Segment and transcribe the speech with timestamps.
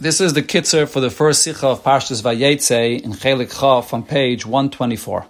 [0.00, 4.04] This is the kitzer for the first sikha of Parshas Vayeitzei in Chelik Chav on
[4.04, 5.26] page 124.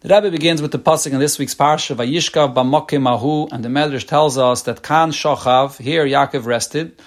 [0.00, 3.70] The Rebbe begins with the pasuk in this week's Parsha Vayishkav Bamokim Mahu, and the
[3.70, 7.00] Medrash tells us that Kan Shochav, here Yaakov rested,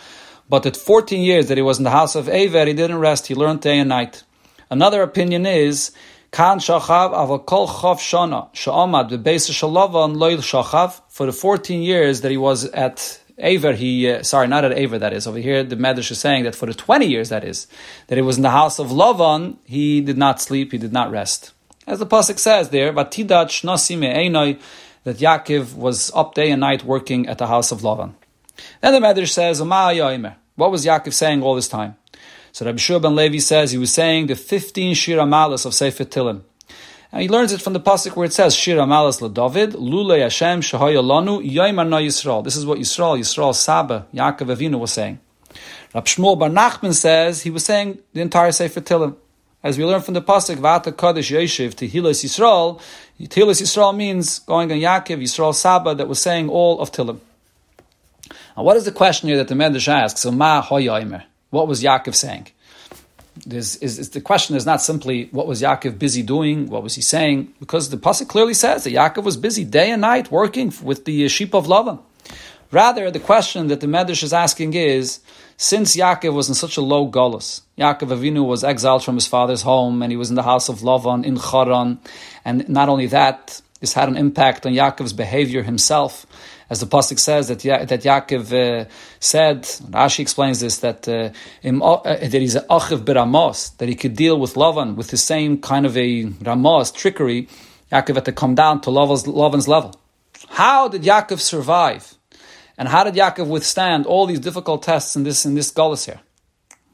[0.49, 3.27] but at 14 years that he was in the house of Aver, he didn't rest,
[3.27, 4.23] he learned day and night.
[4.71, 5.91] Another opinion is
[6.31, 12.21] Kan Shochav Aval Kol Chav Shana, Sha'amad Bebeis Shalavan Loil Shochav, for the 14 years
[12.21, 15.25] that he was at Aver, he, uh, sorry, not at Aver, that is.
[15.27, 17.67] Over here, the Medrash is saying that for the 20 years, that is,
[18.07, 21.11] that it was in the house of Lavan, he did not sleep, he did not
[21.11, 21.51] rest.
[21.87, 24.59] As the Pasuk says there, Shnasime Einoi,
[25.05, 28.13] that Yaakov was up day and night working at the house of Lavan.
[28.81, 31.95] Then the Medrash says, What was Yaakov saying all this time?
[32.51, 36.05] So Rabbi Shua ben Levi says he was saying the 15 Shir Hamaalos of Sefer
[36.05, 36.41] Tilim.
[37.11, 40.61] And he learns it from the pasuk where it says Shir Hamaalos LaDavid Lule Hashem
[40.61, 42.43] Shahaya Lanu Yoymar Na Yisrael.
[42.43, 45.19] This is what Yisrael, Yisrael Saba, Yaakov Avinu was saying.
[45.95, 49.15] Rab Shmuel Bar Nachman says he was saying the entire Sefer Tilim.
[49.63, 52.79] As we learn from the pasuk Vata Kadosh Yeshiv Tehilas Yisrael,
[53.19, 57.19] Tehilas Yisrael means going on Yaakov Yisrael Saba that was saying all of Tilim.
[58.55, 60.21] Now, what is the question here that the Medrash asks?
[60.21, 61.23] So, Ma Hoyoimer.
[61.49, 62.47] What was Yaakov saying?
[63.45, 67.01] Is, is, the question is not simply what was Yaakov busy doing, what was he
[67.01, 71.05] saying, because the pasuk clearly says that Yaakov was busy day and night working with
[71.05, 71.99] the sheep of Lavan.
[72.71, 75.21] Rather, the question that the Medrash is asking is,
[75.57, 79.63] since Yaakov was in such a low gullus, Yaakov Avinu was exiled from his father's
[79.63, 81.99] home, and he was in the house of Lavan in Charan,
[82.45, 86.25] and not only that, this had an impact on Yaakov's behavior himself,
[86.69, 88.85] as the pasuk says that ya- that Yaakov uh,
[89.19, 89.63] said.
[89.63, 91.31] Rashi explains this that uh,
[91.63, 95.59] uh, that he's a achiv beramos, that he could deal with Lavan with the same
[95.59, 97.47] kind of a ramos trickery.
[97.91, 99.99] Yaakov had to come down to Lavan's, Lavan's level.
[100.49, 102.15] How did Yaakov survive?
[102.77, 106.21] And how did Yaakov withstand all these difficult tests in this in this gullus here?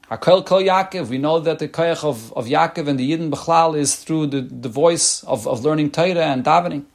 [0.10, 3.76] Hakel Kol Yaakov, we know that the koyach of, of Yaakov and the Yidden Bechlal
[3.76, 6.86] is through the, the voice of, of learning Torah and davening.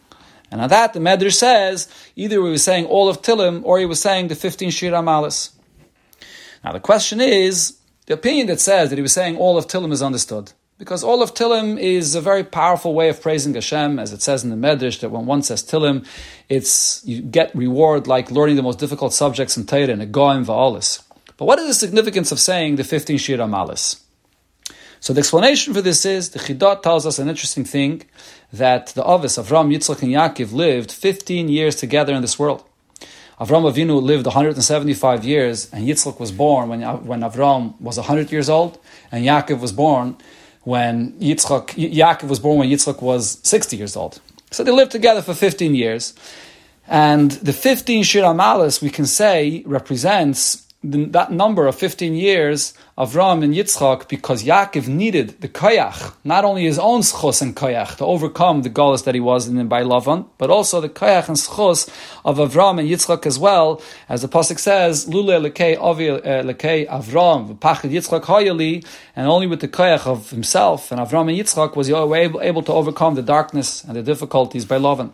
[0.50, 3.86] And on that, the Medrash says either he was saying all of Tilim or he
[3.86, 5.52] was saying the 15 Shir Hamaalos.
[6.64, 9.92] Now the question is, the opinion that says that he was saying all of Tilim
[9.92, 10.52] is understood.
[10.78, 14.42] Because all of Tilim is a very powerful way of praising Hashem, as it says
[14.42, 16.06] in the Medrash, that when one says Tilim,
[16.48, 20.44] it's, you get reward like learning the most difficult subjects in Torah and a Goim
[20.46, 21.02] Va'alis.
[21.36, 24.00] But what is the significance of saying the 15 Shir Hamaalos?
[25.00, 28.02] So the explanation for this is the Chidot tells us an interesting thing
[28.52, 32.62] that the Avis, Avram, Yitzchak, and Yaakov lived 15 years together in this world.
[33.40, 38.30] Avram Avinu lived 175 years, and Yitzchak was born when, uh, when Avram was 100
[38.30, 38.78] years old,
[39.10, 40.18] and Yaakov was born
[40.64, 44.20] when Yitzchak, Yaakov was born when Yitzchak was 60 years old.
[44.50, 46.12] So they lived together for 15 years.
[46.86, 52.72] And the 15 Shir Hamaalos, we can say, represents the, that number of 15 years
[52.96, 57.54] of Ram and Yitzchak because Yaakov needed the koyach, not only his own schos and
[57.54, 61.28] koyach to overcome the galus that he was in by Lavan, but also the koyach
[61.28, 61.86] and schos
[62.24, 66.88] of Avram and Yitzchak as well, as the pasuk says, "Lule lekei avi uh, lekei
[66.88, 68.82] Avram v'pachid Yitzchak hayali,"
[69.14, 72.62] and only with the koyach of himself and Avram and Yitzchak was he able, able
[72.62, 75.12] to overcome the darkness and the difficulties by Lavan.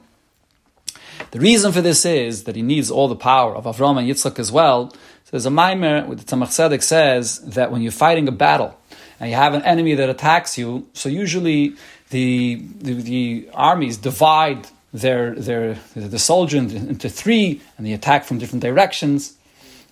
[1.32, 4.38] The reason for this is that he needs all the power of Avram and Yitzchak
[4.38, 4.92] as well
[5.36, 8.74] there's a mimer where the Tzemach Tzedek says that when you're fighting a battle
[9.20, 11.76] and you have an enemy that attacks you, so usually
[12.08, 18.38] the, the, the armies divide their, their, the soldiers into three and they attack from
[18.38, 19.36] different directions.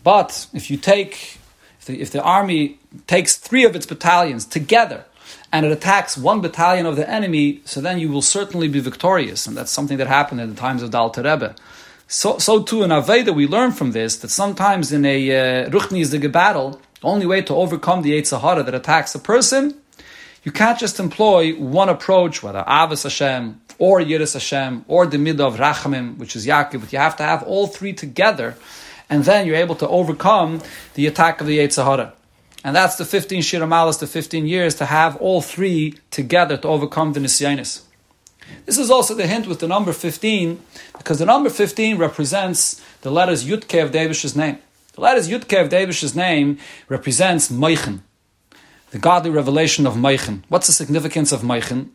[0.03, 1.37] But if you take,
[1.79, 5.05] if the, if the army takes three of its battalions together
[5.53, 9.47] and it attacks one battalion of the enemy, so then you will certainly be victorious.
[9.47, 11.55] And that's something that happened in the times of Dal Rebbe.
[12.07, 16.31] So, so too in Aveda, we learn from this that sometimes in a uh, Ruchni
[16.31, 19.75] battle, the only way to overcome the Yetzer Hara that attacks a person,
[20.43, 25.41] you can't just employ one approach, whether Avos Hashem, or Yiris Hashem, or the Midah
[25.41, 28.55] of Rachamim, which is Yaakov, but you have to have all three together,
[29.09, 30.61] and then you're able to overcome
[30.95, 32.13] the attack of the Yetzer Hara.
[32.63, 36.69] And that's the 15 Shir Hamaalos, the 15 years, to have all three together to
[36.69, 37.83] overcome the Nisyanis.
[38.67, 40.61] This is also the hint with the number 15,
[40.97, 44.59] because the number 15 represents the letters Yudke of Davish's name.
[44.95, 46.59] The letters Yudke of Davish's name
[46.89, 48.03] represents Meichen,
[48.91, 50.45] the godly revelation of Meichen.
[50.49, 51.91] What's the significance of Meichen?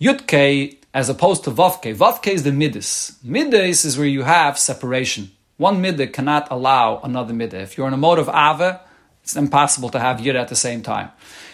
[0.00, 1.94] Yudke as opposed to Vavke.
[1.94, 3.16] Vavke is the Midas.
[3.22, 5.30] Midas is where you have separation.
[5.56, 7.62] One Midah cannot allow another Midah.
[7.62, 8.80] If you're in a mode of Ava,
[9.22, 11.10] it's impossible to have Yid at the same time.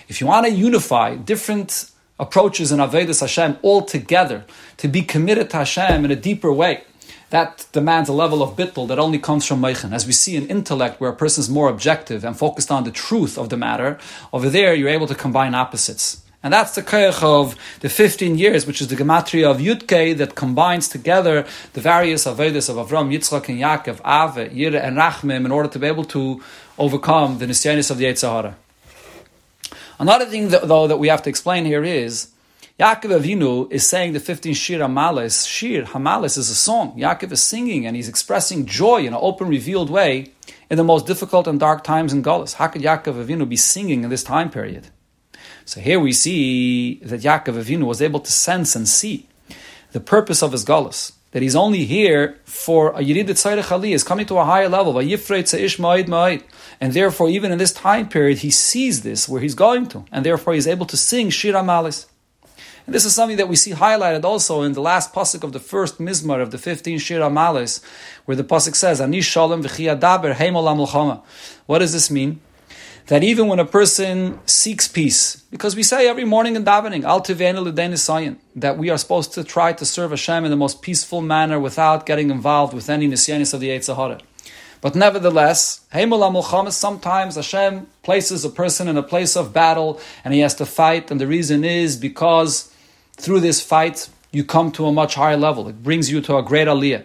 [0.08, 4.44] If you want to unify different approaches in Avedis Hashem all together
[4.78, 6.84] to be committed to Hashem in a deeper way
[7.30, 9.92] that demands a level of bittul that only comes from Meichen.
[9.92, 12.90] As we see in intellect, where a person is more objective and focused on the
[12.90, 13.98] truth of the matter,
[14.32, 16.22] over there you're able to combine opposites.
[16.42, 20.36] And that's the koyach of the 15 years, which is the gematria of Yudke that
[20.36, 25.50] combines together the various Avedas of Avram, Yitzchak, and Yaakov, Ave, Yira, and Rachmim in
[25.50, 26.40] order to be able to
[26.78, 28.54] overcome the Nisyanis of the Yetzirah.
[29.98, 32.28] Another thing, that, though, that we have to explain here is
[32.78, 35.48] Yaakov Avinu is saying the 15 Shir Hamaalos.
[35.48, 36.98] Shir Hamaalos is a song.
[36.98, 40.32] Yaakov is singing and he's expressing joy in an open, revealed way
[40.68, 42.54] in the most difficult and dark times in Golis.
[42.54, 44.88] How could Yaakov Avinu be singing in this time period?
[45.64, 49.26] So here we see that Yaakov Avinu was able to sense and see
[49.92, 51.12] the purpose of his Golis.
[51.36, 54.98] That he's only here for a Yirid Tzayre Ali, is coming to a higher level.
[54.98, 60.06] And therefore, even in this time period, he sees this where he's going to.
[60.10, 62.06] And therefore, he's able to sing Shir Hamaalos.
[62.86, 65.60] And this is something that we see highlighted also in the last pasuk of the
[65.60, 67.84] first mizmar of the 15 Shir Hamaalos,
[68.24, 69.62] where the pasuk says, Ani shalom
[71.66, 72.40] What does this mean?
[73.06, 77.20] That even when a person seeks peace, because we say every morning in davening, Al
[78.56, 82.04] that we are supposed to try to serve Hashem in the most peaceful manner without
[82.04, 84.18] getting involved with any nisyanis of the Yetzer Hara.
[84.80, 85.82] But nevertheless,
[86.70, 91.10] sometimes Hashem places a person in a place of battle and he has to fight,
[91.10, 92.72] and the reason is because
[93.12, 95.68] through this fight, you come to a much higher level.
[95.68, 97.04] It brings you to a great aliyah.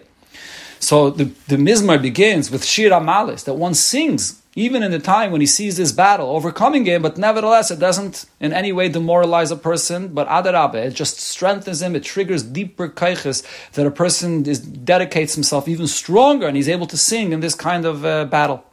[0.80, 5.32] So the, the Mizmar begins with Shir Hamaalos, that one sings even in the time
[5.32, 9.50] when he sees this battle, overcoming him, but nevertheless it doesn't in any way demoralize
[9.50, 14.46] a person, but adarabe, it just strengthens him, it triggers deeper kaiches that a person
[14.46, 18.26] is, dedicates himself even stronger and he's able to sing in this kind of uh,
[18.26, 18.64] battle.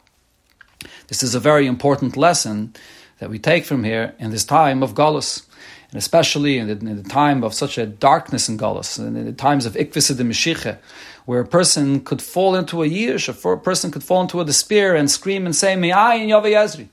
[1.08, 2.74] This is a very important lesson
[3.18, 5.46] that we take from here in this time of Galus
[5.90, 9.26] and especially in the, in the, time of such a darkness in Galus, and in
[9.26, 10.78] the times of Ikvis de Meshiche,
[11.26, 14.94] where a person could fall into a yish, a person could fall into a despair
[14.94, 16.88] and scream and say, May I in Yavo Yezri?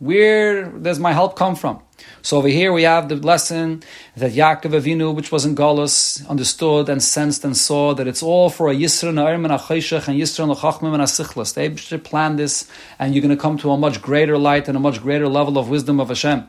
[0.00, 1.80] Where does my help come from?
[2.22, 3.82] So over here we have the lesson
[4.16, 8.48] that Yaakov Avinu, which was in Galus, understood and sensed and saw that it's all
[8.48, 11.52] for a Yisra Na'im and a Chayshach and Yisra and a Chachmim and a Sichlas.
[11.52, 12.66] They should plan this
[12.98, 15.58] and you're going to come to a much greater light and a much greater level
[15.58, 16.48] of wisdom of Hashem.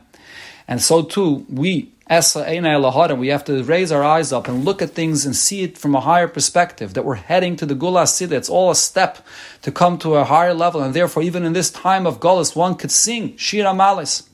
[0.68, 5.24] And so too, we, we have to raise our eyes up and look at things
[5.24, 8.32] and see it from a higher perspective, that we're heading to the Gula Sida.
[8.32, 9.24] It's all a step
[9.62, 12.74] to come to a higher level, and therefore, even in this time of Gullus, one
[12.74, 14.28] could sing Shir Hamaalos.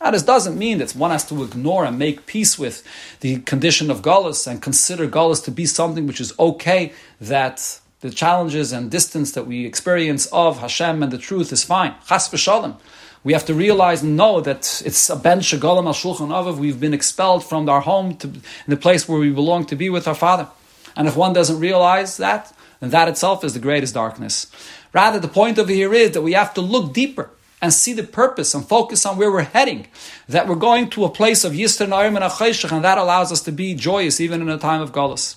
[0.00, 2.82] Now, this doesn't mean that one has to ignore and make peace with
[3.20, 8.10] the condition of Gullus and consider Gullus to be something which is okay, that the
[8.10, 11.94] challenges and distance that we experience of Hashem and the truth is fine.
[12.08, 12.76] Chas v'shalom
[13.22, 16.56] we have to realize and know that it's a ben shagolam al shulchan aviv.
[16.56, 18.32] We've been expelled from our home to
[18.66, 20.48] the place where we belong to be with our father.
[20.96, 24.46] And if one doesn't realize that, then that itself is the greatest darkness.
[24.92, 27.30] Rather, the point over here is that we have to look deeper
[27.62, 29.86] and see the purpose and focus on where we're heading.
[30.26, 33.42] That we're going to a place of Yisr Na'im and Achayshach, and that allows us
[33.42, 35.36] to be joyous even in a time of Golas.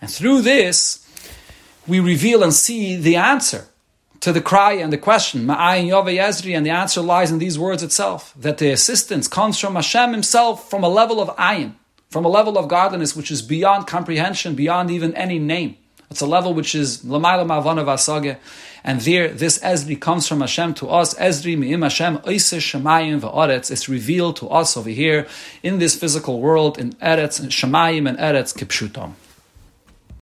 [0.00, 1.06] And through this,
[1.86, 3.66] we reveal and see the answer
[4.24, 7.58] to the cry and the question, Ma'ayin Yove Yezri, and the answer lies in these
[7.58, 11.74] words itself, that the assistance comes from Hashem himself from a level of ayin,
[12.08, 15.76] from a level of godliness which is beyond comprehension, beyond even any name.
[16.10, 18.38] It's a level which is Lamayla Ma'avana Vasage,
[18.82, 21.12] and there, this Ezri comes from Hashem to us.
[21.16, 23.70] Ezri mi'im Hashem oise shemayim va'aretz.
[23.70, 25.26] It's revealed to us over here
[25.62, 29.12] in this physical world in Eretz, Shemayim and Eretz kipshutom.